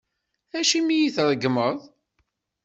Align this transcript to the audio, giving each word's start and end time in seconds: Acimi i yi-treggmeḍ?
Acimi 0.59 0.91
i 0.95 0.97
yi-treggmeḍ? 1.01 1.77